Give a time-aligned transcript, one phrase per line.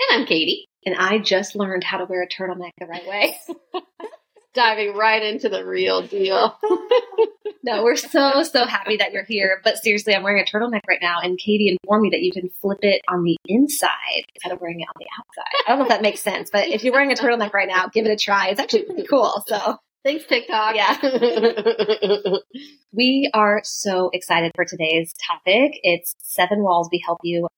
[0.00, 0.66] And I'm Katie.
[0.86, 3.36] And I just learned how to wear a turtleneck the right way.
[4.54, 6.58] Diving right into the real deal.
[7.62, 9.60] no, we're so, so happy that you're here.
[9.62, 12.48] But seriously, I'm wearing a turtleneck right now, and Katie informed me that you can
[12.60, 15.52] flip it on the inside instead of wearing it on the outside.
[15.66, 17.88] I don't know if that makes sense, but if you're wearing a turtleneck right now,
[17.88, 18.48] give it a try.
[18.48, 19.44] It's actually pretty cool.
[19.46, 20.74] So Thanks, TikTok.
[20.76, 20.96] Yeah.
[22.92, 25.78] we are so excited for today's topic.
[25.82, 27.48] It's seven walls we help you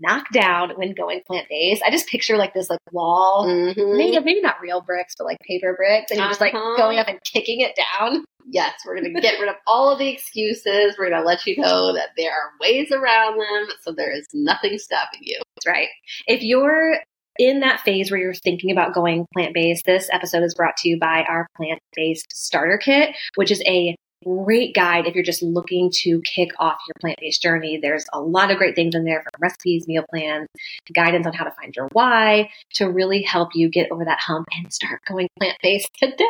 [0.00, 1.82] knock down when going plant based.
[1.86, 3.96] I just picture like this like wall mm-hmm.
[3.96, 6.76] maybe maybe not real bricks, but like paper bricks, and you're just like uh-huh.
[6.76, 8.24] going up and kicking it down.
[8.50, 10.96] Yes, we're gonna get rid of all of the excuses.
[10.98, 14.78] We're gonna let you know that there are ways around them, so there is nothing
[14.78, 15.40] stopping you.
[15.56, 15.88] That's right.
[16.26, 16.96] If you're
[17.38, 20.88] in that phase where you're thinking about going plant based, this episode is brought to
[20.88, 25.42] you by our plant based starter kit, which is a great guide if you're just
[25.42, 27.78] looking to kick off your plant based journey.
[27.80, 30.48] There's a lot of great things in there from recipes, meal plans,
[30.94, 34.48] guidance on how to find your why to really help you get over that hump
[34.52, 36.26] and start going plant based today.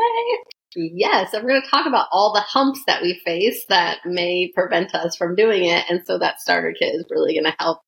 [0.75, 4.95] Yes, we're going to talk about all the humps that we face that may prevent
[4.95, 5.85] us from doing it.
[5.91, 7.81] And so that starter kit is really going to help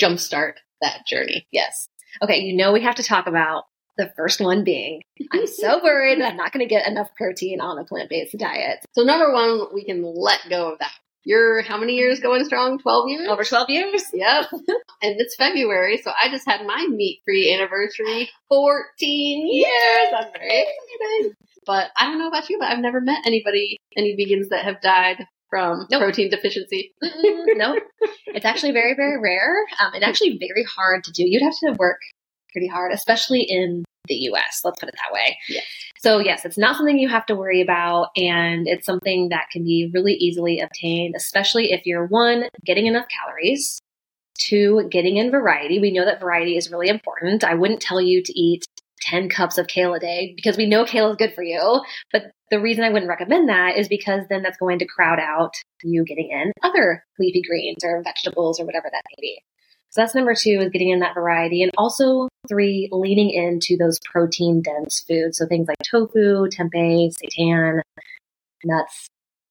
[0.00, 1.46] jumpstart that journey.
[1.50, 1.88] Yes.
[2.22, 3.64] Okay, you know we have to talk about
[3.98, 7.60] the first one being, I'm so worried that I'm not going to get enough protein
[7.60, 8.78] on a plant based diet.
[8.94, 10.92] So, number one, we can let go of that.
[11.24, 12.78] You're how many years going strong?
[12.78, 13.28] 12 years?
[13.28, 14.04] Over 12 years?
[14.14, 14.46] Yep.
[15.02, 20.14] and it's February, so I just had my meat free anniversary 14 years.
[20.16, 21.36] I'm very excited.
[21.66, 24.80] But I don't know about you, but I've never met anybody, any vegans that have
[24.80, 26.00] died from nope.
[26.00, 26.94] protein deficiency.
[27.02, 27.78] no,
[28.28, 29.54] it's actually very, very rare.
[29.80, 31.24] Um, and actually very hard to do.
[31.26, 31.98] You'd have to work
[32.52, 34.60] pretty hard, especially in the US.
[34.64, 35.38] Let's put it that way.
[35.48, 35.64] Yes.
[36.00, 38.08] So, yes, it's not something you have to worry about.
[38.16, 43.06] And it's something that can be really easily obtained, especially if you're one, getting enough
[43.08, 43.80] calories,
[44.38, 45.80] two, getting in variety.
[45.80, 47.44] We know that variety is really important.
[47.44, 48.64] I wouldn't tell you to eat
[49.02, 51.82] 10 cups of kale a day because we know kale is good for you.
[52.12, 55.54] But the reason I wouldn't recommend that is because then that's going to crowd out
[55.82, 59.42] you getting in other leafy greens or vegetables or whatever that may be.
[59.90, 61.62] So that's number two is getting in that variety.
[61.62, 65.38] And also three, leaning into those protein dense foods.
[65.38, 67.80] So things like tofu, tempeh, seitan,
[68.64, 69.08] nuts,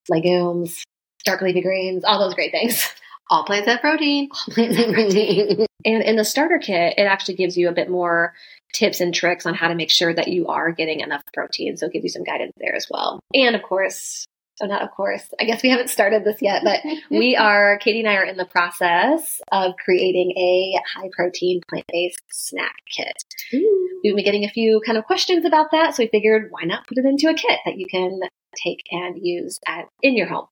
[0.10, 0.84] legumes,
[1.26, 2.88] dark leafy greens, all those great things.
[3.30, 4.30] All plants have protein.
[4.32, 5.66] All plants have protein.
[5.86, 8.34] and in the starter kit, it actually gives you a bit more
[8.74, 11.76] tips and tricks on how to make sure that you are getting enough protein.
[11.76, 13.20] So it gives you some guidance there as well.
[13.34, 14.26] And of course,
[14.58, 16.82] so not of course, I guess we haven't started this yet, but
[17.12, 21.86] we are, Katie and I are in the process of creating a high protein plant
[21.92, 23.24] based snack kit.
[23.54, 24.00] Ooh.
[24.04, 25.96] We've been getting a few kind of questions about that.
[25.96, 28.20] So we figured why not put it into a kit that you can
[28.56, 30.48] take and use at, in your home.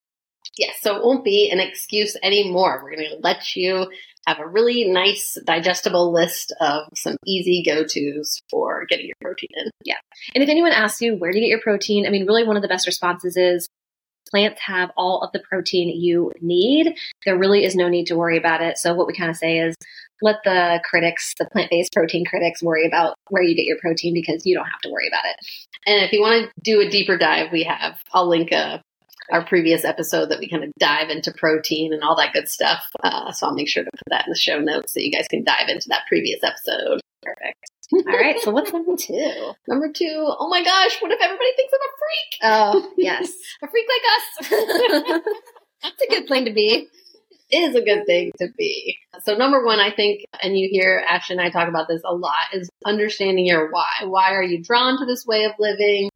[0.57, 2.79] Yes, so it won't be an excuse anymore.
[2.81, 3.87] We're going to let you
[4.27, 9.69] have a really nice digestible list of some easy go-tos for getting your protein in.
[9.83, 9.97] Yeah.
[10.33, 12.61] And if anyone asks you where to get your protein, I mean, really one of
[12.61, 13.67] the best responses is
[14.29, 16.95] plants have all of the protein you need.
[17.25, 18.77] There really is no need to worry about it.
[18.77, 19.75] So what we kind of say is
[20.21, 24.45] let the critics, the plant-based protein critics worry about where you get your protein because
[24.45, 25.35] you don't have to worry about it.
[25.85, 28.81] And if you want to do a deeper dive, we have, I'll link a
[29.31, 32.83] our previous episode that we kind of dive into protein and all that good stuff.
[33.03, 35.27] Uh, so I'll make sure to put that in the show notes so you guys
[35.27, 37.01] can dive into that previous episode.
[37.23, 37.65] Perfect.
[37.93, 38.39] All right.
[38.39, 39.51] So what's number two?
[39.67, 40.25] Number two.
[40.39, 41.01] Oh my gosh.
[41.01, 42.85] What if everybody thinks I'm a freak?
[42.85, 43.31] Oh yes,
[43.63, 45.21] a freak like us.
[45.83, 46.87] That's a good thing to be.
[47.51, 48.97] Is a good thing to be.
[49.21, 52.13] So number one, I think, and you hear Ash and I talk about this a
[52.13, 53.85] lot, is understanding your why.
[54.03, 56.09] Why are you drawn to this way of living?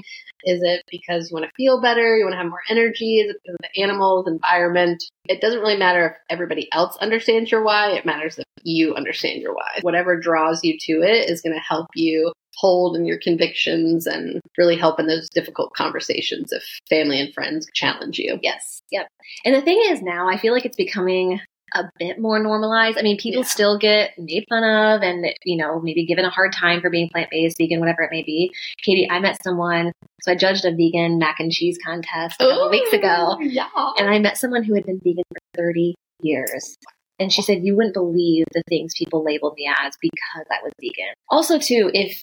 [0.43, 2.17] Is it because you want to feel better?
[2.17, 3.19] You want to have more energy?
[3.19, 5.03] Is it because of the animals, environment?
[5.25, 7.91] It doesn't really matter if everybody else understands your why.
[7.91, 9.79] It matters if you understand your why.
[9.81, 14.41] Whatever draws you to it is going to help you hold in your convictions and
[14.57, 18.37] really help in those difficult conversations if family and friends challenge you.
[18.41, 18.81] Yes.
[18.91, 19.07] Yep.
[19.45, 21.39] And the thing is now I feel like it's becoming
[21.75, 22.97] a bit more normalized.
[22.97, 23.47] I mean, people yeah.
[23.47, 27.09] still get made fun of and, you know, maybe given a hard time for being
[27.09, 28.51] plant based, vegan, whatever it may be.
[28.83, 29.91] Katie, I met someone,
[30.21, 33.37] so I judged a vegan mac and cheese contest a couple Ooh, weeks ago.
[33.37, 33.67] Oh, yeah.
[33.97, 36.77] And I met someone who had been vegan for 30 years.
[37.19, 40.71] And she said, You wouldn't believe the things people labeled me as because I was
[40.79, 41.13] vegan.
[41.29, 42.21] Also, too, if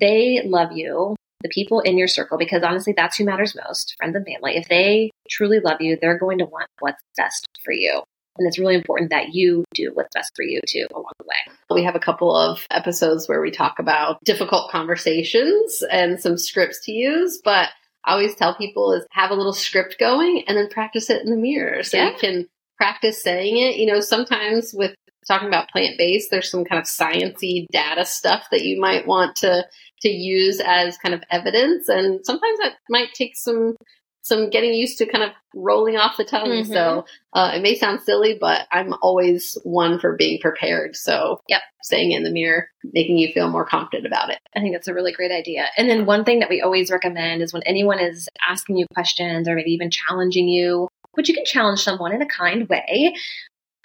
[0.00, 4.16] they love you, the people in your circle, because honestly, that's who matters most friends
[4.16, 4.56] and family.
[4.56, 8.02] If they truly love you, they're going to want what's best for you.
[8.38, 11.54] And it's really important that you do what's best for you too along the way.
[11.70, 16.84] We have a couple of episodes where we talk about difficult conversations and some scripts
[16.84, 17.70] to use, but
[18.04, 21.30] I always tell people is have a little script going and then practice it in
[21.30, 22.10] the mirror so yeah.
[22.10, 22.48] you can
[22.78, 23.76] practice saying it.
[23.76, 24.94] You know, sometimes with
[25.26, 29.36] talking about plant based, there's some kind of sciency data stuff that you might want
[29.36, 29.64] to
[30.00, 33.76] to use as kind of evidence, and sometimes that might take some
[34.22, 36.48] some getting used to kind of rolling off the tongue.
[36.48, 36.72] Mm-hmm.
[36.72, 40.96] So uh, it may sound silly, but I'm always one for being prepared.
[40.96, 44.38] So yep, saying in the mirror, making you feel more confident about it.
[44.54, 45.66] I think that's a really great idea.
[45.76, 49.48] And then one thing that we always recommend is when anyone is asking you questions
[49.48, 53.14] or maybe even challenging you, which you can challenge someone in a kind way,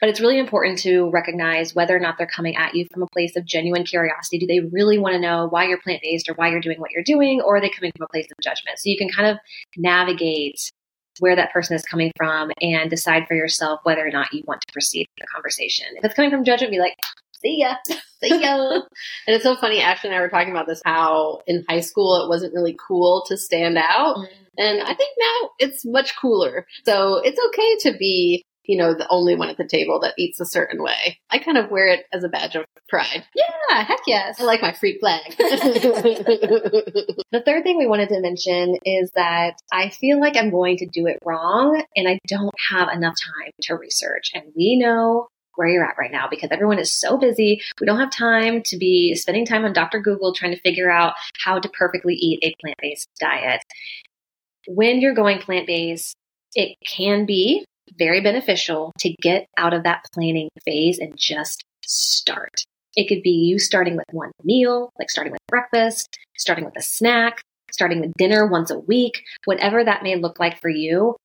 [0.03, 3.07] but it's really important to recognize whether or not they're coming at you from a
[3.13, 4.37] place of genuine curiosity.
[4.37, 6.91] Do they really want to know why you're plant based or why you're doing what
[6.91, 7.41] you're doing?
[7.41, 8.79] Or are they coming from a place of judgment?
[8.79, 9.37] So you can kind of
[9.77, 10.59] navigate
[11.19, 14.61] where that person is coming from and decide for yourself whether or not you want
[14.61, 15.85] to proceed the conversation.
[15.95, 16.97] If it's coming from judgment, be like,
[17.41, 17.75] see ya,
[18.21, 18.55] see ya.
[19.27, 19.79] and it's so funny.
[19.79, 23.23] Ashley and I were talking about this, how in high school it wasn't really cool
[23.27, 24.17] to stand out.
[24.17, 24.27] Mm.
[24.57, 26.65] And I think now it's much cooler.
[26.85, 30.39] So it's okay to be you know, the only one at the table that eats
[30.39, 31.19] a certain way.
[31.29, 33.25] I kind of wear it as a badge of pride.
[33.35, 34.39] Yeah, heck yes.
[34.39, 35.21] I like my free flag.
[35.37, 35.53] the
[37.45, 41.07] third thing we wanted to mention is that I feel like I'm going to do
[41.07, 44.31] it wrong and I don't have enough time to research.
[44.33, 47.61] And we know where you're at right now because everyone is so busy.
[47.79, 49.99] We don't have time to be spending time on Dr.
[49.99, 51.13] Google trying to figure out
[51.43, 53.61] how to perfectly eat a plant based diet.
[54.67, 56.15] When you're going plant based,
[56.55, 57.65] it can be
[57.97, 62.63] very beneficial to get out of that planning phase and just start.
[62.95, 66.81] It could be you starting with one meal, like starting with breakfast, starting with a
[66.81, 71.15] snack, starting with dinner once a week, whatever that may look like for you.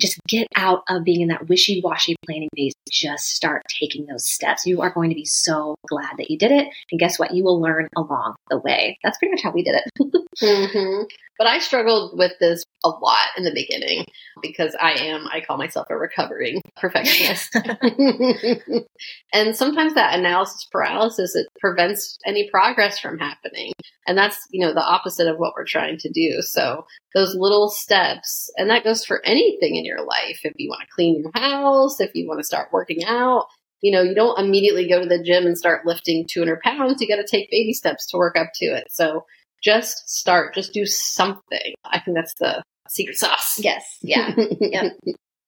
[0.00, 2.72] Just get out of being in that wishy washy planning phase.
[2.90, 4.66] Just start taking those steps.
[4.66, 6.66] You are going to be so glad that you did it.
[6.90, 7.32] And guess what?
[7.32, 8.98] You will learn along the way.
[9.04, 9.84] That's pretty much how we did it.
[10.42, 11.02] mm-hmm.
[11.38, 14.04] But I struggled with this a lot in the beginning
[14.42, 17.54] because I am, I call myself a recovering perfectionist.
[19.32, 23.72] and sometimes that analysis paralysis, it prevents any progress from happening.
[24.06, 26.40] And that's, you know, the opposite of what we're trying to do.
[26.42, 30.40] So those little steps, and that goes for anything in your life.
[30.44, 33.46] If you want to clean your house, if you want to start working out,
[33.80, 37.00] you know, you don't immediately go to the gym and start lifting 200 pounds.
[37.00, 38.86] You got to take baby steps to work up to it.
[38.90, 39.26] So
[39.64, 41.74] just start, just do something.
[41.84, 43.58] I think that's the secret sauce.
[43.58, 43.98] Yes.
[44.02, 44.34] Yeah.
[44.60, 44.90] yeah.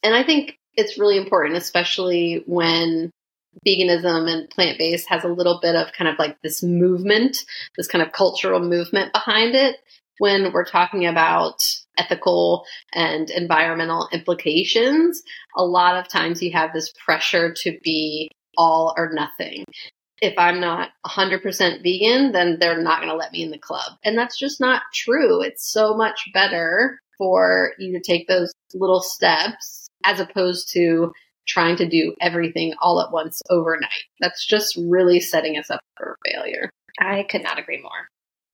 [0.03, 3.11] And I think it's really important, especially when
[3.67, 7.39] veganism and plant based has a little bit of kind of like this movement,
[7.77, 9.77] this kind of cultural movement behind it.
[10.19, 11.57] When we're talking about
[11.99, 15.23] ethical and environmental implications,
[15.57, 19.65] a lot of times you have this pressure to be all or nothing
[20.21, 23.93] if I'm not 100% vegan, then they're not going to let me in the club.
[24.05, 25.43] And that's just not true.
[25.43, 31.13] It's so much better for you to take those little steps as opposed to
[31.47, 33.91] trying to do everything all at once overnight.
[34.21, 36.71] That's just really setting us up for failure.
[37.01, 38.09] I could not agree more.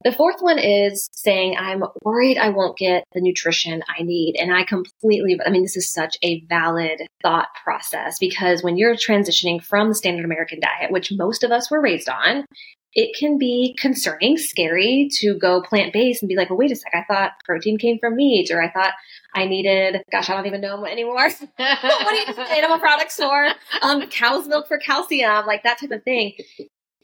[0.05, 4.37] The fourth one is saying, I'm worried I won't get the nutrition I need.
[4.39, 8.95] And I completely, I mean, this is such a valid thought process because when you're
[8.95, 12.45] transitioning from the standard American diet, which most of us were raised on,
[12.95, 16.77] it can be concerning, scary to go plant based and be like, well, wait a
[16.77, 18.93] sec, I thought protein came from meat, or I thought
[19.35, 21.31] I needed, gosh, I don't even know anymore.
[21.57, 23.49] what do you animal products for?
[23.81, 26.35] Um, cow's milk for calcium, like that type of thing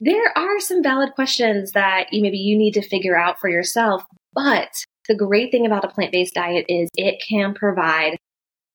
[0.01, 4.05] there are some valid questions that you maybe you need to figure out for yourself.
[4.33, 4.71] But
[5.09, 8.19] the great thing about a plant based diet is it can provide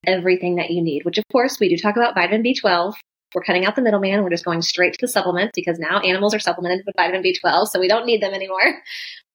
[0.05, 2.95] everything that you need, which of course we do talk about vitamin B12.
[3.33, 4.21] We're cutting out the middleman.
[4.23, 7.67] We're just going straight to the supplements because now animals are supplemented with vitamin B12,
[7.67, 8.81] so we don't need them anymore.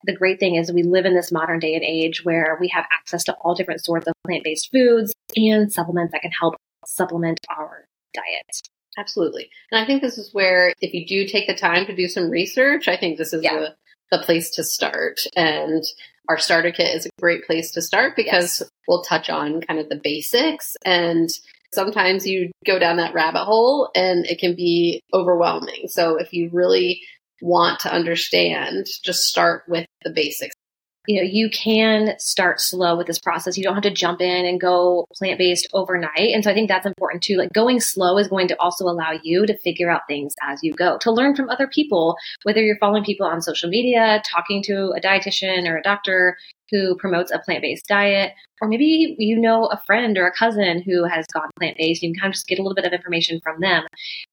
[0.04, 2.84] The great thing is we live in this modern day and age where we have
[2.96, 6.54] access to all different sorts of plant based foods and supplements that can help
[6.86, 8.68] supplement our diet.
[8.98, 9.48] Absolutely.
[9.70, 12.30] And I think this is where, if you do take the time to do some
[12.30, 13.58] research, I think this is yeah.
[13.58, 13.74] the,
[14.10, 15.20] the place to start.
[15.36, 15.84] And
[16.28, 18.70] our starter kit is a great place to start because yes.
[18.88, 20.76] we'll touch on kind of the basics.
[20.84, 21.30] And
[21.72, 25.86] sometimes you go down that rabbit hole and it can be overwhelming.
[25.86, 27.00] So if you really
[27.40, 30.56] want to understand, just start with the basics.
[31.08, 33.56] You know, you can start slow with this process.
[33.56, 36.34] You don't have to jump in and go plant based overnight.
[36.34, 37.36] And so I think that's important too.
[37.36, 40.74] Like going slow is going to also allow you to figure out things as you
[40.74, 44.92] go, to learn from other people, whether you're following people on social media, talking to
[44.94, 46.36] a dietitian or a doctor
[46.70, 50.82] who promotes a plant based diet, or maybe you know a friend or a cousin
[50.82, 52.02] who has gone plant based.
[52.02, 53.84] You can kind of just get a little bit of information from them.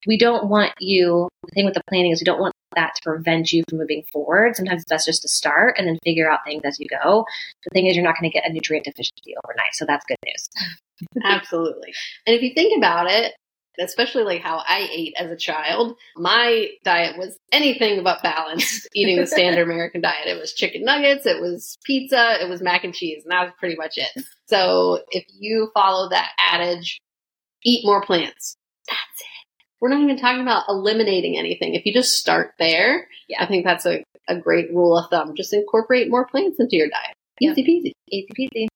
[0.05, 3.01] We don't want you, the thing with the planning is we don't want that to
[3.03, 4.55] prevent you from moving forward.
[4.55, 7.25] Sometimes it's best just to start and then figure out things as you go.
[7.63, 9.73] The thing is, you're not going to get a nutrient deficiency overnight.
[9.73, 10.49] So that's good news.
[11.23, 11.93] Absolutely.
[12.25, 13.33] And if you think about it,
[13.79, 19.17] especially like how I ate as a child, my diet was anything but balanced, eating
[19.17, 20.27] the standard American diet.
[20.27, 23.53] It was chicken nuggets, it was pizza, it was mac and cheese, and that was
[23.59, 24.25] pretty much it.
[24.47, 27.01] So if you follow that adage,
[27.63, 28.55] eat more plants,
[28.87, 29.34] that's it
[29.85, 31.75] we're not even talking about eliminating anything.
[31.75, 33.43] If you just start there, yeah.
[33.43, 35.35] I think that's a, a great rule of thumb.
[35.35, 37.13] Just incorporate more plants into your diet.
[37.39, 37.91] Easy peasy.
[38.09, 38.67] Easy peasy.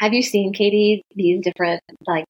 [0.00, 2.24] Have you seen, Katie, these different like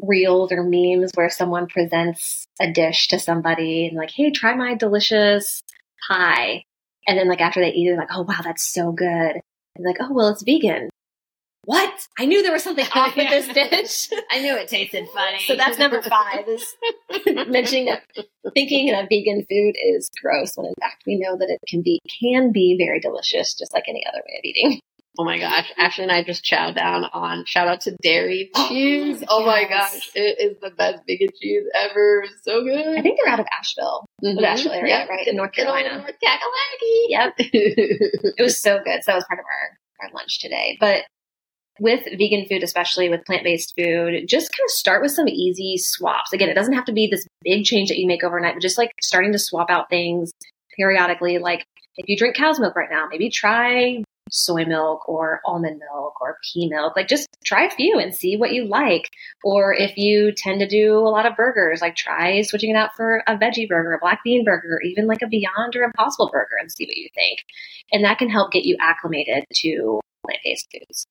[0.00, 4.74] reels or memes where someone presents a dish to somebody and like, hey, try my
[4.74, 5.60] delicious
[6.08, 6.62] pie.
[7.06, 9.06] And then like after they eat it, like, oh wow, that's so good.
[9.76, 10.88] And like, oh well, it's vegan
[11.70, 12.08] what?
[12.18, 14.18] I knew there was something off with this dish.
[14.28, 15.38] I knew it tasted funny.
[15.46, 16.66] So that's number five is
[17.46, 18.02] mentioning that
[18.54, 22.00] thinking that vegan food is gross when in fact we know that it can be
[22.20, 24.80] can be very delicious, just like any other way of eating.
[25.16, 28.68] Oh my gosh, Ashley and I just chowed down on shout out to Darë oh,
[28.68, 29.22] cheese.
[29.28, 32.24] Oh, oh my gosh, it is the best vegan cheese ever.
[32.42, 32.98] So good.
[32.98, 34.40] I think they're out of Asheville, mm-hmm.
[34.40, 35.08] the Asheville area, yep.
[35.08, 35.98] right in North Carolina.
[35.98, 37.04] North Kakalaki.
[37.10, 39.04] Yep, it was so good.
[39.04, 40.76] So that was part of our our lunch today.
[40.80, 41.04] But
[41.80, 45.76] with vegan food, especially with plant based food, just kind of start with some easy
[45.78, 46.32] swaps.
[46.32, 48.78] Again, it doesn't have to be this big change that you make overnight, but just
[48.78, 50.30] like starting to swap out things
[50.76, 51.38] periodically.
[51.38, 51.64] Like
[51.96, 56.36] if you drink cow's milk right now, maybe try soy milk or almond milk or
[56.44, 56.94] pea milk.
[56.94, 59.10] Like just try a few and see what you like.
[59.42, 62.94] Or if you tend to do a lot of burgers, like try switching it out
[62.94, 66.30] for a veggie burger, a black bean burger, or even like a Beyond or Impossible
[66.30, 67.40] burger and see what you think.
[67.90, 71.06] And that can help get you acclimated to plant based foods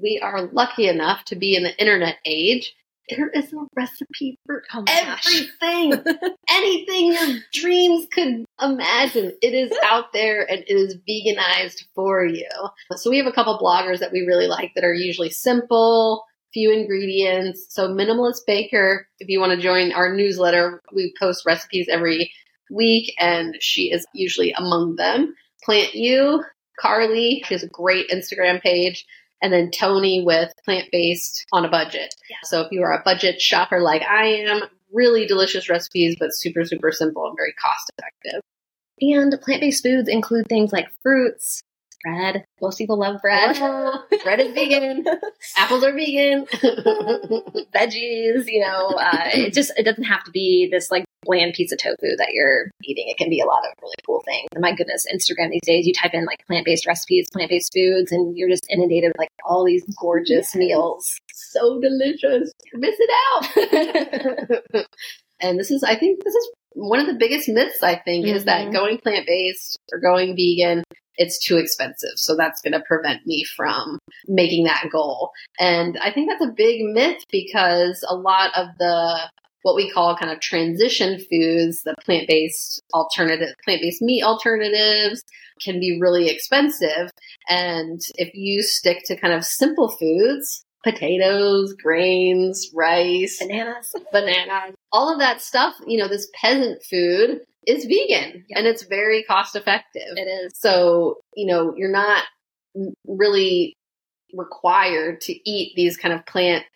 [0.00, 2.74] we are lucky enough to be in the internet age.
[3.10, 5.92] There is a recipe for oh everything,
[6.50, 9.36] anything your dreams could imagine.
[9.42, 12.48] It is out there and it is veganized for you.
[12.96, 16.24] So we have a couple bloggers that we really like that are usually simple,
[16.54, 17.66] few ingredients.
[17.68, 22.32] So Minimalist Baker, if you want to join our newsletter, we post recipes every
[22.70, 25.34] week and she is usually among them.
[25.62, 26.42] Plant You,
[26.78, 29.04] Carleigh, she has a great Instagram page
[29.44, 32.14] and then Toni with plant based on a budget.
[32.30, 32.38] Yeah.
[32.44, 36.64] So if you are a budget shopper like I am, really delicious recipes, but super,
[36.64, 38.40] super simple and very cost effective.
[39.00, 41.60] And plant based foods include things like fruits,
[42.02, 42.44] bread.
[42.62, 43.58] Most people love bread.
[44.24, 45.04] bread is vegan.
[45.58, 46.46] Apples are vegan.
[47.74, 51.72] Veggies, you know, uh, it just it doesn't have to be this like bland piece
[51.72, 53.08] of tofu that you're eating.
[53.08, 54.48] It can be a lot of really cool things.
[54.54, 57.72] And my goodness, Instagram these days, you type in like plant based recipes, plant based
[57.74, 60.56] foods, and you're just inundated with like all these gorgeous yes.
[60.56, 61.18] meals.
[61.32, 62.52] So delicious.
[62.74, 64.84] Miss it out.
[65.40, 68.36] and this is, I think, this is one of the biggest myths, I think, mm-hmm.
[68.36, 68.72] is that mm-hmm.
[68.72, 70.82] going plant based or going vegan
[71.16, 72.16] it's too expensive.
[72.16, 75.30] So that's going to prevent me from making that goal.
[75.58, 79.30] And I think that's a big myth because a lot of the
[79.64, 85.24] what we call kind of transition foods, the plant based alternative, plant based meat alternatives
[85.62, 87.10] can be really expensive.
[87.48, 95.10] And if you stick to kind of simple foods, potatoes, grains, rice, bananas, bananas, all
[95.10, 100.12] of that stuff, you know, this peasant food is vegan and it's very cost effective.
[100.14, 100.52] It is.
[100.54, 102.24] So, you know, you're not
[103.08, 103.74] really
[104.34, 106.66] required to eat these kind of plant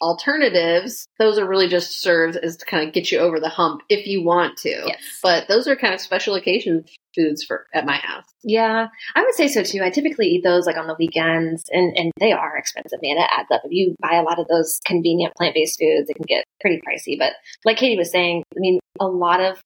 [0.00, 3.82] alternatives, those are really just served as to kind of get you over the hump
[3.88, 4.70] if you want to.
[4.70, 5.02] Yes.
[5.22, 8.24] But those are kind of special occasion foods for at my house.
[8.42, 9.82] Yeah, I would say so too.
[9.82, 13.18] I typically eat those like on the weekends, and and they are expensive, man.
[13.18, 13.62] It adds up.
[13.64, 16.80] If you buy a lot of those convenient plant based foods, it can get pretty
[16.80, 17.18] pricey.
[17.18, 17.32] But
[17.64, 19.60] like Katie was saying, I mean, a lot of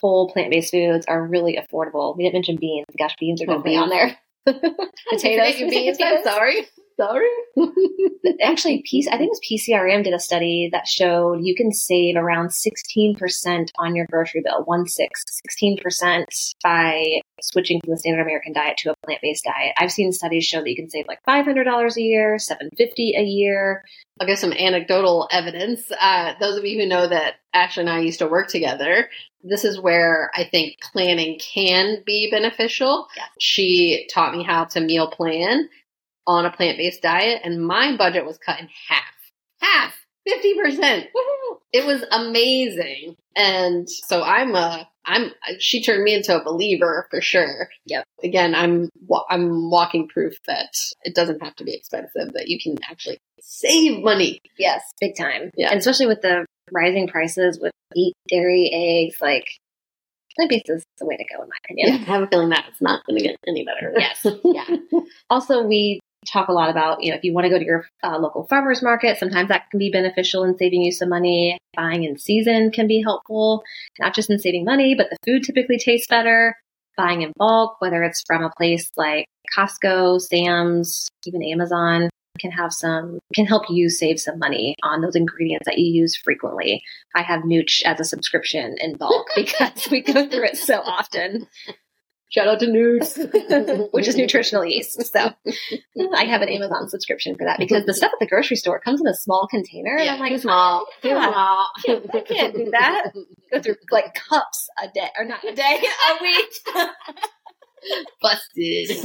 [0.00, 2.16] whole plant based foods are really affordable.
[2.16, 2.86] We didn't mention beans.
[2.98, 4.16] Gosh, beans are going to be on there.
[5.10, 5.56] potatoes.
[5.70, 5.98] beans.
[6.00, 6.66] I'm sorry.
[6.98, 7.28] Sorry.
[8.42, 12.48] Actually, I think it was PCRM did a study that showed you can save around
[12.48, 15.24] 16% on your grocery bill, one six,
[15.62, 16.24] 16%
[16.64, 17.04] by
[17.40, 19.74] switching from the standard American diet to a plant-based diet.
[19.78, 23.84] I've seen studies show that you can save like $500 a year, 750 a year.
[24.20, 25.88] I'll give some anecdotal evidence.
[26.00, 29.08] Uh, those of you who know that Ashley and I used to work together,
[29.44, 33.06] this is where I think planning can be beneficial.
[33.16, 33.28] Yes.
[33.38, 35.68] She taught me how to meal plan
[36.28, 39.02] on a plant based diet, and my budget was cut in half.
[39.60, 39.94] Half!
[40.28, 41.06] 50%.
[41.72, 43.16] It was amazing.
[43.34, 47.68] And so I'm a, I'm, she turned me into a believer for sure.
[47.86, 48.04] Yep.
[48.22, 48.90] Again, I'm
[49.30, 54.02] I'm walking proof that it doesn't have to be expensive, that you can actually save
[54.02, 54.40] money.
[54.58, 55.50] Yes, big time.
[55.56, 55.70] Yeah.
[55.70, 59.46] And especially with the rising prices with meat, dairy, eggs, like
[60.36, 62.66] plant based is the way to go in my Yeah, I have a feeling that
[62.68, 63.94] it's not going to get any better.
[63.96, 64.26] Yes.
[64.44, 65.00] Yeah.
[65.30, 67.86] also, we talk a lot about, you know, if you want to go to your
[68.02, 71.58] uh, local farmers market, sometimes that can be beneficial in saving you some money.
[71.76, 73.62] Buying in season can be helpful,
[73.98, 76.56] not just in saving money, but the food typically tastes better.
[76.96, 82.72] Buying in bulk, whether it's from a place like Costco, Sam's, even Amazon, can have
[82.72, 86.82] some can help you save some money on those ingredients that you use frequently.
[87.14, 91.46] I have Nooch as a subscription in bulk because we go through it so often,
[92.30, 93.88] Shout out to Nooch.
[93.92, 95.00] which is nutritional yeast.
[95.12, 95.32] So
[96.14, 99.00] I have an Amazon subscription for that because the stuff at the grocery store comes
[99.00, 100.86] in a small container, and Yeah, I'm like, too small.
[101.00, 101.30] Too yeah.
[101.30, 101.70] small.
[101.86, 103.12] Yeah, I can't do that.
[103.50, 106.52] go through like cups a day, or not a day, a week.
[108.20, 108.90] Busted.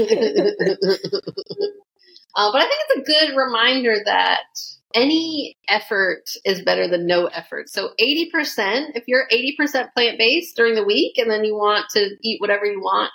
[2.35, 4.43] uh, but I think it's a good reminder that
[4.93, 7.69] any effort is better than no effort.
[7.69, 12.15] So 80%, if you're 80% plant based during the week and then you want to
[12.21, 13.11] eat whatever you want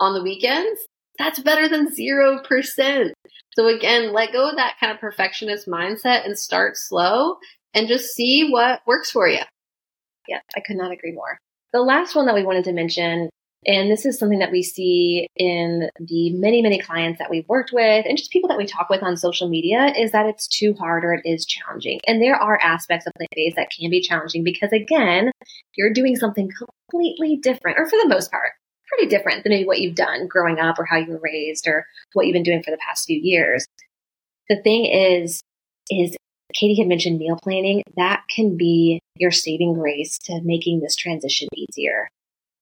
[0.00, 0.80] on the weekends,
[1.18, 3.12] that's better than 0%.
[3.52, 7.36] So again, let go of that kind of perfectionist mindset and start slow
[7.72, 9.40] and just see what works for you.
[10.26, 11.38] Yeah, I could not agree more.
[11.72, 13.28] The last one that we wanted to mention,
[13.66, 17.70] and this is something that we see in the many, many clients that we've worked
[17.72, 20.74] with and just people that we talk with on social media, is that it's too
[20.74, 22.00] hard or it is challenging.
[22.06, 25.30] And there are aspects of plant based that can be challenging because, again,
[25.76, 26.50] you're doing something
[26.90, 28.52] completely different, or for the most part,
[28.88, 31.86] pretty different than maybe what you've done growing up or how you were raised or
[32.12, 33.66] what you've been doing for the past few years.
[34.48, 35.40] The thing is,
[35.90, 36.16] is
[36.54, 37.82] Katie had mentioned meal planning.
[37.96, 42.08] That can be your saving grace to making this transition easier.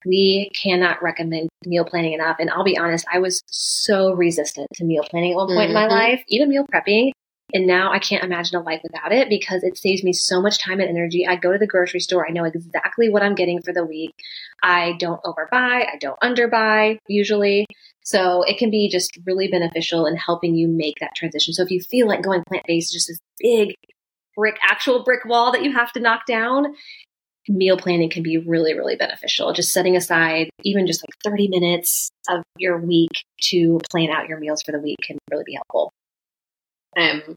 [0.07, 2.37] We cannot recommend meal planning enough.
[2.39, 5.75] And I'll be honest, I was so resistant to meal planning at one point in
[5.75, 5.91] my Mhm.
[5.91, 7.13] life, even meal prepping.
[7.55, 10.59] And now I can't imagine a life without it because it saves me so much
[10.59, 11.27] time and energy.
[11.27, 12.27] I go to the grocery store.
[12.27, 14.13] I know exactly what I'm getting for the week.
[14.63, 15.53] I don't overbuy.
[15.53, 17.67] I don't underbuy usually.
[18.05, 21.53] So it can be just really beneficial in helping you make that transition.
[21.53, 23.75] So if you feel like going plant based just this big
[24.35, 26.75] brick, actual brick wall that you have to knock down,
[27.49, 29.53] meal planning can be really, really beneficial.
[29.53, 33.11] Just setting aside even just like 30 minutes of your week
[33.43, 35.93] to plan out your meals for the week can really be helpful.
[36.97, 37.37] Um,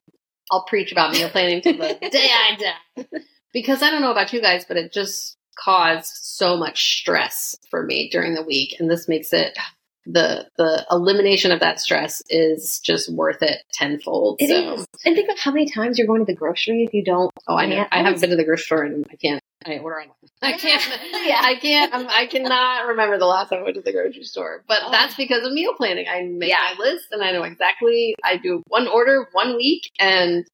[0.51, 2.55] I'll preach about meal planning till the day I
[2.95, 3.05] die.
[3.53, 7.83] Because I don't know about you guys, but it just caused so much stress for
[7.83, 8.75] me during the week.
[8.79, 9.57] And this makes it
[10.05, 14.37] the the elimination of that stress is just worth it tenfold.
[14.39, 14.85] It so is.
[15.03, 17.31] And think of how many times you're going to the grocery if you don't.
[17.47, 17.75] oh I know.
[17.75, 20.15] plan- I haven't been to the grocery store and I can't I order online.
[20.41, 20.83] I can't
[21.25, 21.39] Yeah.
[21.41, 24.63] I can't I'm, I cannot remember the last time I went to the grocery store.
[24.67, 24.91] But Oh.
[24.91, 26.07] that's because of meal planning.
[26.07, 26.73] I make Yeah.
[26.77, 30.45] my list and I know exactly I do one order one week and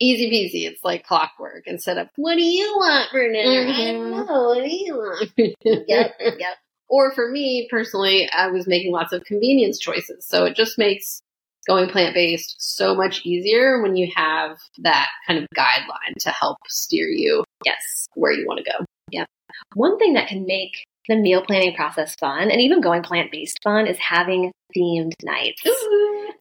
[0.00, 0.68] easy peasy.
[0.70, 3.68] It's like clockwork instead of what do you want for dinner?
[3.68, 4.26] I don't Mhm.
[4.26, 4.48] know.
[4.48, 5.32] What do you want?
[5.64, 6.14] Yep.
[6.20, 6.38] Yep.
[6.88, 10.24] Or for me personally, I was making lots of convenience choices.
[10.24, 11.20] So it just makes
[11.66, 16.58] going plant based so much easier when you have that kind of guideline to help
[16.68, 18.06] steer you Yes.
[18.14, 18.84] where you want to go.
[19.10, 19.24] Yeah.
[19.74, 23.58] One thing that can make the meal planning process fun and even going plant based
[23.62, 25.62] fun is having themed nights.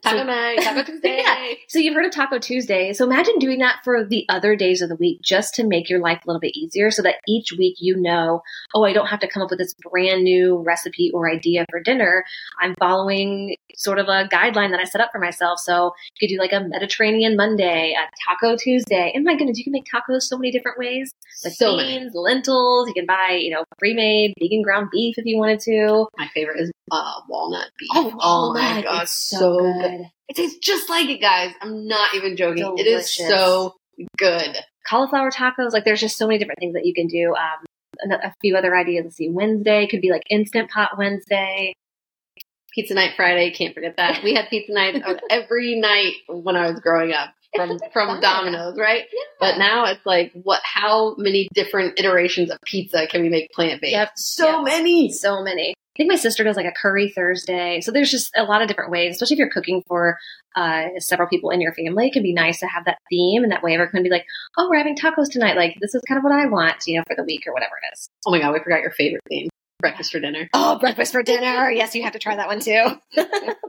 [0.03, 1.17] Taco So- night, Taco Tuesday.
[1.23, 1.53] Yeah.
[1.67, 2.93] So you've heard of Taco Tuesday.
[2.93, 5.99] So imagine doing that for the other days of the week just to make your
[5.99, 8.41] life a little bit easier so that each week you know,
[8.73, 11.79] oh, I don't have to come up with this brand new recipe or idea for
[11.81, 12.23] dinner.
[12.61, 15.59] I'm following sort of a guideline that I set up for myself.
[15.59, 19.11] So you could do like a Mediterranean Monday, a Taco Tuesday.
[19.13, 21.11] And my goodness, you can make tacos so many different ways.
[21.43, 21.99] With So many.
[21.99, 22.87] beans, lentils.
[22.87, 26.07] You can buy, you know, pre-made vegan ground beef if you wanted to.
[26.17, 27.89] My favorite is uh, walnut beef.
[27.93, 28.83] Oh, my walnut.
[28.83, 30.01] god, It's so, good.
[30.27, 31.53] It tastes just like it, guys.
[31.61, 32.77] I'm not even joking.
[32.77, 33.75] It is so
[34.17, 34.57] good.
[34.87, 35.71] cauliflower tacos.
[35.71, 37.33] Like there's just so many different things that you can do.
[37.35, 39.03] Um, a, a few other ideas.
[39.05, 39.29] Let's see.
[39.29, 41.73] Wednesday could be like instant pot Wednesday.
[42.73, 44.21] Pizza night Friday, can't forget that.
[44.23, 48.19] We had pizza night every night when I was growing up from from.
[48.19, 49.03] Domino's, right?
[49.39, 50.59] But now it's like, what?
[50.63, 53.93] How many different iterations of pizza can we make plant based?
[53.93, 54.09] Yep.
[54.17, 54.65] So Yep.
[54.65, 55.11] many.
[55.13, 55.73] So many.
[55.97, 57.81] Think my sister does like a curry Thursday.
[57.81, 60.17] So there's just a lot of different ways, especially if you're cooking for
[60.55, 62.07] uh, several people in your family.
[62.07, 64.25] It can be nice to have that theme, and that way everyone can be like,
[64.57, 65.55] "Oh, we're having tacos tonight.
[65.55, 67.73] Like this is kind of what I want, you know, for the week or whatever
[67.81, 69.49] it is." Oh my god, we forgot your favorite theme.
[69.79, 70.49] Breakfast for dinner.
[70.53, 71.69] Oh, breakfast for dinner.
[71.69, 72.85] Yes, you have to try that one too.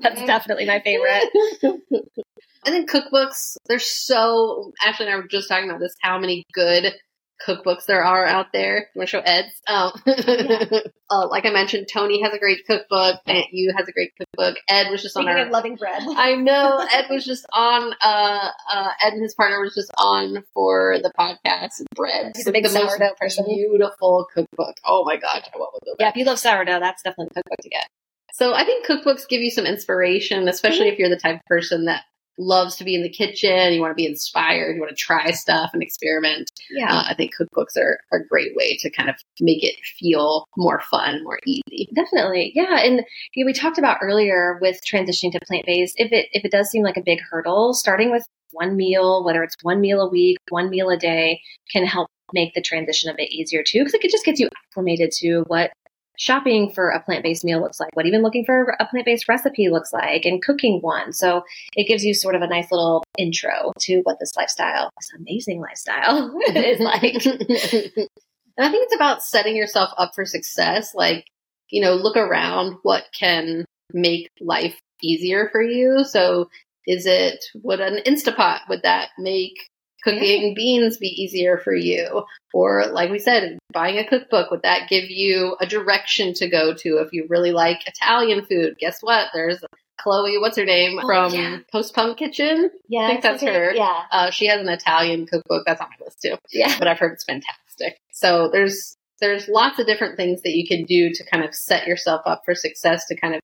[0.01, 1.25] That's definitely my favorite.
[1.63, 4.73] and then cookbooks, they're so.
[4.85, 5.95] Ashley and I were just talking about this.
[6.01, 6.95] How many good
[7.45, 8.91] cookbooks there are out there.
[8.95, 9.53] You want to show Ed's?
[9.67, 10.81] Um, yeah.
[11.11, 13.21] uh, like I mentioned, Toni has a great cookbook.
[13.27, 14.57] Aunt You has a great cookbook.
[14.69, 15.51] Ed was just Speaking on our.
[15.51, 16.03] loving bread.
[16.07, 17.93] I know Ed was just on.
[18.03, 21.83] Uh, uh, Ed and his partner was just on for the podcast.
[21.95, 22.33] Bread.
[22.37, 23.45] He's a big the sourdough person.
[23.47, 24.77] Beautiful cookbook.
[24.85, 27.59] Oh my gosh, I want to Yeah, if you love sourdough, that's definitely the cookbook
[27.63, 27.89] to get.
[28.33, 30.93] So I think cookbooks give you some inspiration, especially mm-hmm.
[30.93, 32.05] if you're the type of person that
[32.39, 35.31] loves to be in the kitchen, you want to be inspired, you want to try
[35.31, 36.51] stuff and experiment.
[36.71, 36.93] Yeah.
[36.93, 40.47] Uh, I think cookbooks are, are a great way to kind of make it feel
[40.57, 41.89] more fun, more easy.
[41.95, 42.53] Definitely.
[42.55, 42.79] Yeah.
[42.81, 43.03] And
[43.35, 46.53] you know, we talked about earlier with transitioning to plant based, if it if it
[46.53, 50.09] does seem like a big hurdle, starting with one meal, whether it's one meal a
[50.09, 51.41] week, one meal a day,
[51.73, 55.11] can help make the transition a bit easier too, because it just gets you acclimated
[55.13, 55.71] to what
[56.19, 59.29] shopping for a plant based meal looks like, what even looking for a plant based
[59.29, 61.13] recipe looks like, and cooking one.
[61.13, 61.43] So
[61.75, 65.61] it gives you sort of a nice little intro to what this lifestyle, this amazing
[65.61, 67.25] lifestyle, is like.
[67.25, 70.95] and I think it's about setting yourself up for success.
[70.95, 71.27] Like,
[71.71, 76.05] you know, look around what can make life easier for you.
[76.05, 76.49] So
[76.87, 79.57] is it would an Instapot would that make
[80.07, 80.55] cooking yeah.
[80.55, 82.25] beans be easier for you?
[82.55, 86.73] Or, like we said, buying a cookbook, would that give you a direction to go
[86.75, 88.77] to if you really like Italian food?
[88.79, 89.29] Guess what?
[89.35, 89.59] There's
[89.99, 91.59] Chloe, what's her name oh, from yeah.
[91.73, 92.71] Post Punk Kitchen?
[92.89, 93.75] Yeah, I think that's her.
[93.75, 95.65] Yeah, uh, she has an Italian cookbook.
[95.67, 96.37] That's on my list too.
[96.53, 97.99] Yeah, but I've heard it's fantastic.
[98.13, 101.87] So there's there's lots of different things that you can do to kind of set
[101.87, 103.41] yourself up for success to kind of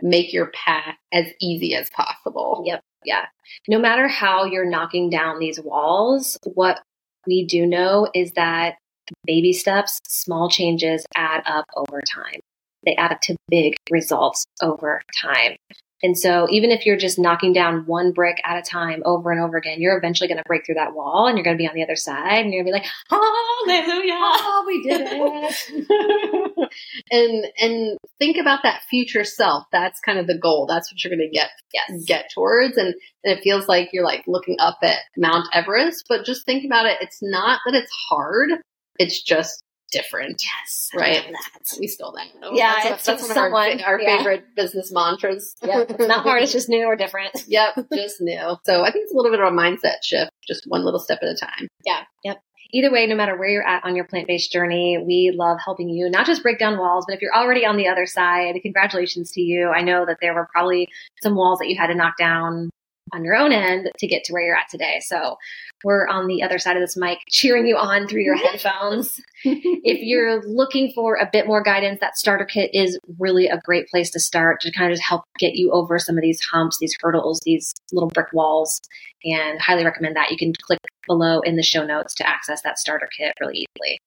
[0.00, 2.62] make your path as easy as possible.
[2.64, 2.80] Yep.
[3.04, 3.26] Yeah.
[3.66, 6.80] No matter how you're knocking down these walls, what
[7.26, 8.76] we do know is that
[9.24, 12.40] baby steps, small changes add up over time.
[12.84, 15.56] They add up to big results over time.
[16.02, 19.40] And so even if you're just knocking down one brick at a time over and
[19.40, 21.68] over again, you're eventually going to break through that wall and you're going to be
[21.68, 24.14] on the other side and you're going to be like, hallelujah.
[24.14, 26.70] Oh, we did it.
[27.10, 29.64] and, and think about that future self.
[29.72, 30.66] That's kind of the goal.
[30.66, 32.04] That's what you're going to get, yes.
[32.04, 32.76] get towards.
[32.76, 36.64] And, and it feels like you're like looking up at Mount Everest, but just think
[36.64, 36.98] about it.
[37.00, 38.50] It's not that it's hard.
[38.98, 40.42] It's just different.
[40.42, 40.90] Yes.
[40.94, 41.24] Right.
[41.30, 41.78] That.
[41.78, 42.26] We stole that.
[42.42, 42.74] Oh, yeah.
[42.82, 43.52] That's, that's one of our,
[43.84, 44.18] our yeah.
[44.18, 45.54] favorite business mantras.
[45.62, 45.84] Yeah.
[45.88, 46.42] It's not hard.
[46.42, 47.30] It's just new or different.
[47.46, 47.74] yep.
[47.92, 48.56] Just new.
[48.64, 51.20] So I think it's a little bit of a mindset shift, just one little step
[51.22, 51.68] at a time.
[51.84, 52.02] Yeah.
[52.24, 52.42] Yep.
[52.72, 55.88] Either way, no matter where you're at on your plant based journey, we love helping
[55.88, 59.30] you not just break down walls, but if you're already on the other side, congratulations
[59.32, 59.70] to you.
[59.70, 60.88] I know that there were probably
[61.22, 62.68] some walls that you had to knock down
[63.12, 65.00] on your own end to get to where you're at today.
[65.00, 65.36] So
[65.84, 69.20] we're on the other side of this mic cheering you on through your headphones.
[69.44, 73.88] if you're looking for a bit more guidance, that starter kit is really a great
[73.88, 76.78] place to start to kind of just help get you over some of these humps,
[76.78, 78.80] these hurdles, these little brick walls.
[79.24, 80.30] And highly recommend that.
[80.30, 83.98] You can click below in the show notes to access that starter kit really easily.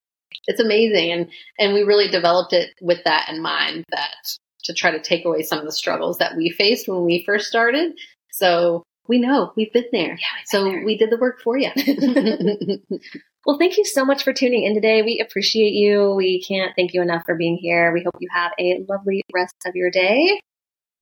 [0.48, 1.12] It's amazing.
[1.12, 5.26] And, and we really developed it with that in mind that to try to take
[5.26, 7.94] away some of the struggles that we faced when we first started.
[8.32, 10.14] So we know we've been there.
[10.14, 10.86] Yeah, so there.
[10.86, 11.70] we did the work for you.
[13.46, 15.02] well, thank you so much for tuning in today.
[15.02, 16.14] We appreciate you.
[16.16, 17.92] We can't thank you enough for being here.
[17.94, 20.40] We hope you have a lovely rest of your day.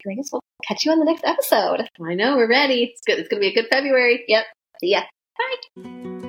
[0.04, 1.88] And I guess we'll catch you on the next episode.
[2.04, 2.86] I know we're ready.
[2.86, 3.19] It's good.
[3.19, 4.26] It's going to be a good February.
[4.28, 4.45] Yep.
[4.82, 5.02] See ya.
[5.38, 6.28] Bye.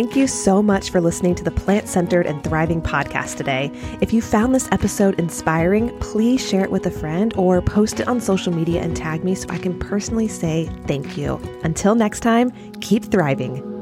[0.00, 3.70] Thank you so much for listening to the Plant Centered and Thriving podcast today.
[4.00, 8.08] If you found this episode inspiring, please share it with a friend or post it
[8.08, 11.38] on social media and tag me so I can personally say thank you.
[11.64, 13.79] Until next time, keep thriving.